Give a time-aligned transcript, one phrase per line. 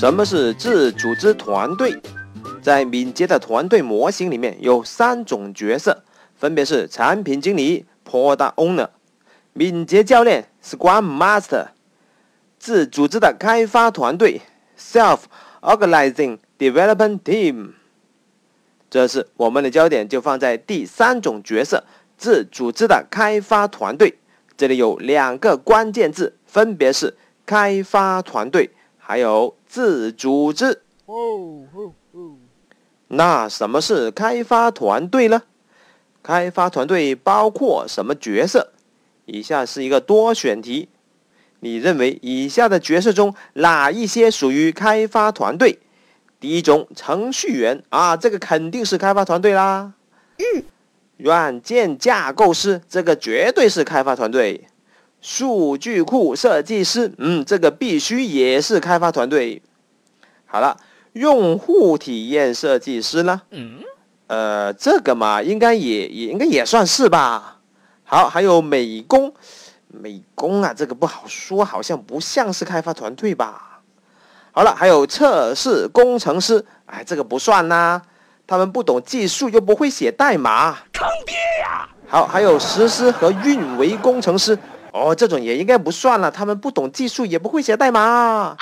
[0.00, 2.00] 什么是自组织团队？
[2.62, 6.02] 在敏捷的团队模型里面有三种角色，
[6.34, 8.88] 分别是产品经理 （Product Owner）、
[9.52, 11.66] 敏捷教练 （Scrum Master）、
[12.58, 14.40] 自组织的开发团队
[14.78, 17.72] （Self-Organizing Development Team）。
[18.88, 21.84] 这次我们的焦点就放在第三种角色——
[22.16, 24.18] 自组织的开发团队。
[24.56, 28.70] 这里有两个关键字，分别是开发团队
[29.10, 30.82] 还有自组织。
[33.08, 35.42] 那什么是开发团队呢？
[36.22, 38.70] 开发团队包括什么角色？
[39.26, 40.88] 以下是一个多选题。
[41.58, 45.80] 你认为以下的角色中哪一些属于开发团队？
[46.38, 49.92] 第一种，程序员啊，这个肯定是开发团队啦。
[50.38, 50.62] 嗯。
[51.16, 54.68] 软件架构师，这个绝对是开发团队。
[55.20, 59.62] 数据库设计师，嗯，这个必须也是开发团队。
[60.46, 60.76] 好了。
[61.14, 63.42] 用户体验设计师呢？
[63.50, 63.80] 嗯，
[64.28, 67.58] 呃，这个嘛，应该也也应该也算是吧。
[68.04, 69.34] 好，还有美工，
[69.88, 73.80] 美工啊，这个不好说，好像不像是开发团队吧。
[74.52, 78.00] 好了，还有测试工程师，哎，这个不算呐，
[78.46, 81.88] 他们不懂技术又不会写代码，坑爹呀！
[82.06, 84.56] 好，还有实施和运维工程师，
[84.92, 88.56] 哦，这种也应该不算了，他们不懂技术也不会写代码。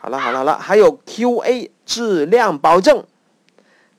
[0.00, 3.04] 好了好了好了，还有 QA 质量保证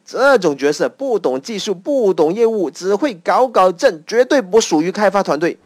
[0.05, 5.57] 这种角色，不懂技术，不懂业务，只会搞搞震，绝对不属于开发团队。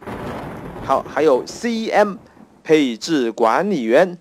[0.84, 2.18] 好，还有 CM
[2.64, 4.18] 配置管理员，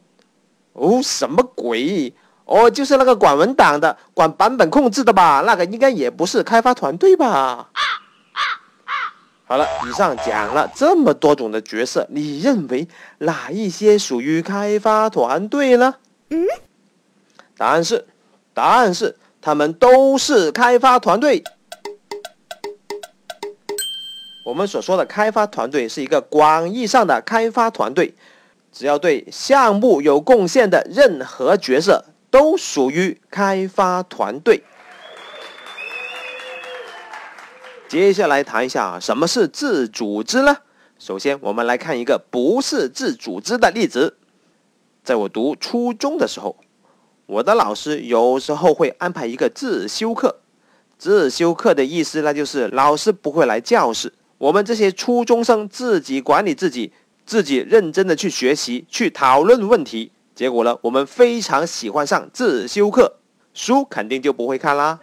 [0.74, 2.12] 哦，什么鬼？
[2.44, 5.42] 哦，就是那个管文档的，管版本控制的吧？
[5.46, 7.70] 那个应该也不是开发团队吧？
[9.50, 12.86] 好了，以上讲了这么多种的角色，你认为
[13.18, 15.96] 哪一些属于开发团队呢？
[16.28, 16.46] 嗯，
[17.56, 18.06] 答案是，
[18.54, 21.42] 答案是，他们都是开发团队。
[24.44, 28.14] 我们所说的开发团队是一个广义上的开发团队，
[28.70, 34.62] 只要对项目有贡献的任何角色都属于开发团队。
[37.90, 40.58] 接下来谈一下什么是自组织呢？
[40.96, 44.16] 首先，我们来看一个不是自组织的例子。
[45.02, 46.56] 在我读初中的时候，
[47.26, 50.36] 我的老师有时候会安排一个自修课。
[50.98, 56.92] 自修课的意思，那就是老师不会来教室，我们这些初中生自己管理自己，
[57.26, 60.12] 自己认真的去学习，去讨论问题。
[60.36, 63.16] 结果呢，我们非常喜欢上自修课，
[63.52, 65.00] 书肯定就不会看啦，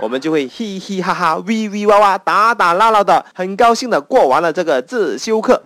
[0.00, 5.60] 我们就会嘻嘻哈哈、喂喂哇哇、打打闹闹的，很高兴的过完了这个自修课。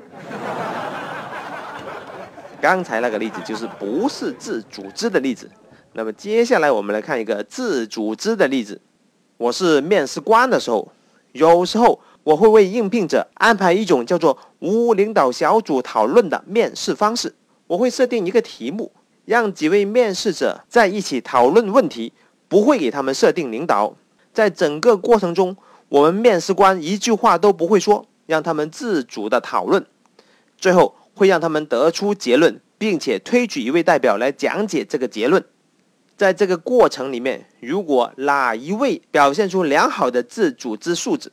[2.60, 5.50] 刚才那个例子就是不是自组织的例子，
[5.92, 8.80] 那么接下来我们来看一个自组织的例子。
[9.36, 10.90] 我是面试官的时候，
[11.32, 17.34] 有时候我会为应聘者安排一种叫做无领导小组讨论的面试方式。
[17.66, 18.92] 我会设定一个题目，
[19.24, 22.12] 让几位面试者在一起讨论问题，
[22.48, 23.94] 不会给他们设定领导。
[24.32, 25.56] 在整个过程中，
[25.88, 29.84] 我们面试官一句话都不会说，让他们自主的讨论，
[30.56, 30.96] 最后。
[31.14, 35.44] 会让他们得出结论，并且推举一位代表来讲解这个结论。
[36.16, 41.30] 在这个过程里面，如果哪一位表现出良好的自组织素质，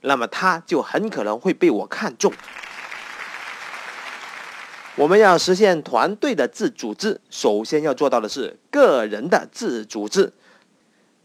[0.00, 2.32] 那么他就很可能会被我看中。
[4.96, 10.32] 我们要实现团队的自组织，首先要做到的是个人的自组织。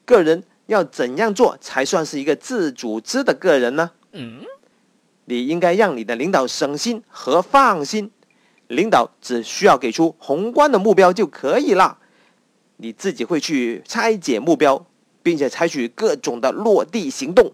[0.03, 3.91] 个人要怎样做才算是一个自组织的个人呢？
[4.11, 4.41] 嗯。
[5.27, 8.11] 你应该让你的领导省心和放心，
[8.67, 11.97] 领导只需要给出宏观的目标就可以了，
[12.77, 14.85] 你自己会去拆解目标，
[15.23, 17.53] 并且采取各种的落地行动。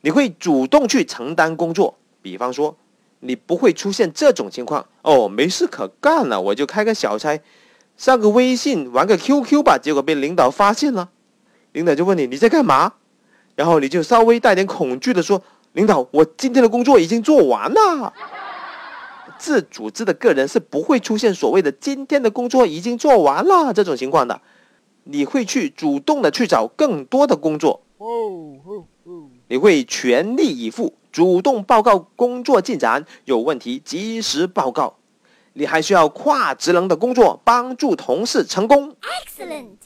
[0.00, 2.76] 你会主动去承担工作，比方说，
[3.20, 7.40] 你不会出现这种情况哦，没事可干了，我就开个小差，
[7.96, 11.10] 上个微信，玩个 QQ 吧，结果被领导发现了，
[11.72, 12.94] 领导就问你你在干嘛，
[13.56, 15.42] 然后你就稍微带点恐惧的说。
[15.74, 18.12] 领导，我今天的工作已经做完了。
[19.38, 24.42] 自组织的个人是不会出现所谓的“今天的工作已经做完了”这种情况的，
[25.04, 27.80] 你会去主动的去找更多的工作。
[29.48, 34.98] 你会全力以赴，主动报告工作进展，有问题及时报告。
[35.54, 38.94] 你还需要跨职能的工作，帮助同事成功。
[39.00, 39.76] Excellent。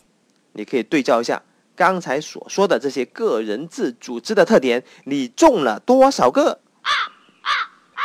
[0.54, 1.40] 你可以对照一下。
[1.76, 6.61] 刚才所说的这些个人自组织的特点，你中了多少个？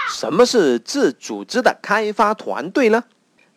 [0.10, 3.06] 什么是自组织的开发团队呢？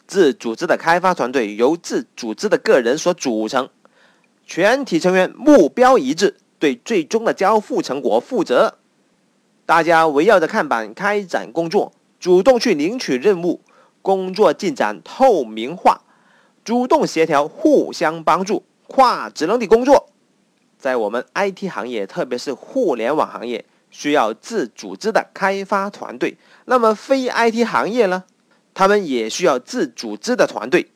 [0.07, 3.69] 自组织的开发团队由自组织的个人所组成，
[4.47, 8.79] 全体成员目标一致，对最终的交付成果负责。
[9.67, 13.63] 大家围绕着看板开展工作，主动去领取任务，
[14.03, 16.03] 工作进展透明化，
[16.63, 20.09] 主动协调，互相帮助，跨职能的工作。
[20.79, 26.37] 在我们 IT 行业，特别是互联网行业，需要自组织的开发团队。
[26.67, 28.25] 那么非 IT 行业呢？
[28.75, 30.91] 他们也需要自组织的团队。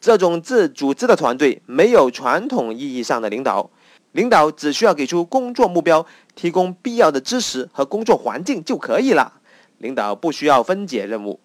[0.00, 3.70] 这种自组织的团队没有传统意义上的领导，
[4.12, 9.40] 领导只需要给出工作目标，提供必要的支持和工作环境就可以了。
[9.78, 11.40] 领导不需要分解任务，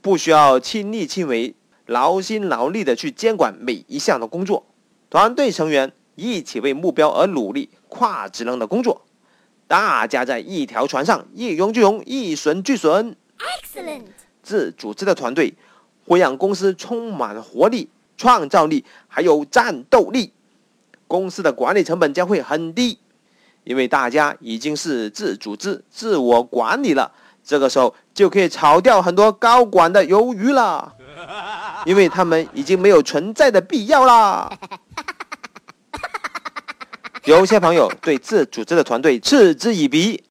[0.00, 1.54] 不需要亲力亲为、
[1.86, 4.64] 劳心劳力的去监管每一项的工作。
[5.12, 5.92] 团队成员。
[6.14, 9.00] 一起为目标而努力，跨职能的工作，
[9.66, 13.16] 大家在一条船上，一荣俱荣，一损俱损。
[13.38, 14.02] Excellent。
[14.42, 15.54] 自组织的团队
[16.06, 17.88] 会让公司充满活力、
[18.18, 20.34] 创造力，还有战斗力。
[21.08, 22.98] 公司的管理成本将会很低，
[23.64, 27.10] 因为大家已经是自组织、自我管理了。
[27.42, 30.94] 这个时候就可以炒掉很多高管的鱿鱼了，
[31.86, 34.58] 因为他们已经没有存在的必要啦。
[37.24, 40.24] 有些朋友对自组织的团队嗤之以鼻，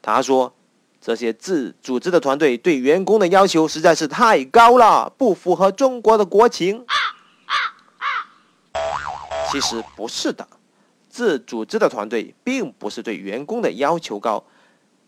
[0.00, 0.54] 他说
[1.02, 6.86] ：“这些自组织的团队对员工的要求实在是太高了，不符合中国的国情。”
[9.50, 10.46] 其实不是的，
[11.08, 14.44] 自组织的团队并不是对员工的要求高，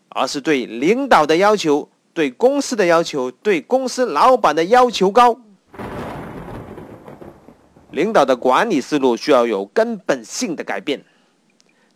[0.09, 5.39] 而是对领导的要求、对公司的要求、对公司老板的要求高。
[7.91, 11.01] 领导的管理思路需要有根本性的改变。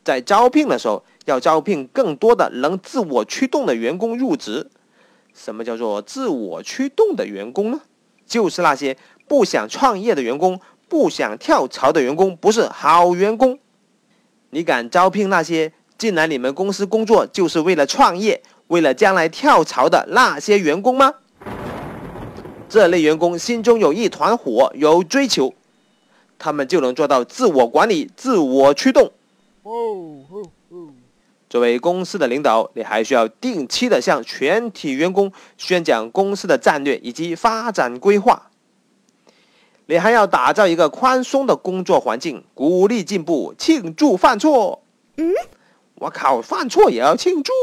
[0.08, 4.70] 在招聘的时候，要招聘更多的能自我驱动的员工入职。
[5.34, 7.82] 什么叫做自我驱动的员工呢？
[8.26, 8.96] 就是那些
[9.28, 13.60] 不想创业的员工，不想跳槽的员工，不是好员工。
[14.52, 21.16] 你敢招聘那些进来你们公司工作就是为了创业、为了将来跳槽的那些员工吗？
[22.70, 25.54] 这类员工心中有一团火，有追求，
[26.40, 29.12] 他们就能做到自我管理、自我驱动。
[31.50, 38.50] 作为公司的领导，你还需要定期的向全体员工宣讲公司的战略以及发展规划。
[39.86, 44.84] 你还要打造一个宽松的工作环境，鼓励进步，庆祝犯错。
[45.16, 45.34] 嗯，
[45.96, 47.54] 我靠，犯错也要庆祝？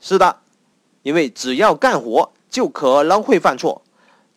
[0.00, 0.38] 是的，
[1.02, 3.82] 因为只要干活就可能会犯错，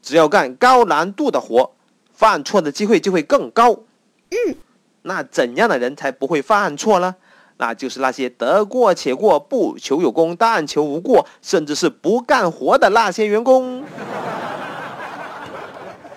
[0.01, 1.71] 只要干高难度的活，
[2.11, 3.71] 犯错的机会就会更高。
[4.31, 4.55] 嗯。
[5.09, 7.15] 那怎样的人才不会犯错呢？
[7.57, 13.83] 那就是那些得过且过、不求有功、但求无过，甚至是不干活的那些员工。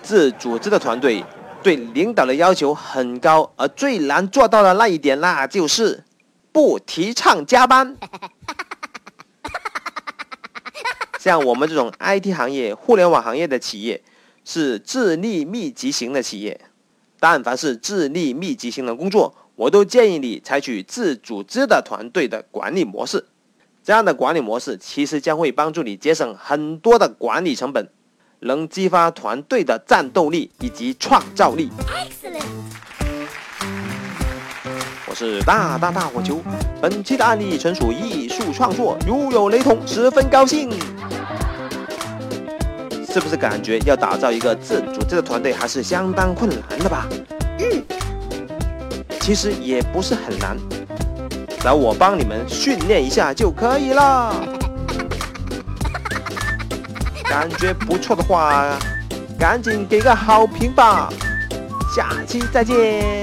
[0.03, 1.25] 自组织的团队
[1.63, 6.03] 对领导的要求很高，而最难做到的那一点，那就是
[6.51, 7.97] 不提倡加班。
[11.19, 14.01] 像我们这种 IT 行业、互联网行业的企业，
[14.45, 16.61] 是智力密集型的企业。
[17.23, 23.23] 但凡是智力密集型的工作，我都建议你采取自组织的团队的管理模式。
[23.81, 27.87] 这样的管理模式其实将会帮助你节省很多的管理成本，
[28.41, 31.69] 能激发团队的战斗力以及创造力。
[35.07, 36.41] 我是大大大火球，
[36.81, 40.69] 本期的案例纯属艺术创作，如有雷同，十分高兴。
[43.13, 47.07] 是不是感觉要打造一个自组织的团队还是相当困难的吧？
[47.59, 47.83] 嗯，
[49.19, 50.57] 其实也不是很难，
[51.63, 54.33] 来我帮你们训练一下就可以了。
[57.25, 58.75] 感觉不错的话，
[59.37, 61.07] 赶紧给个好评吧！
[61.95, 63.22] 下期再见。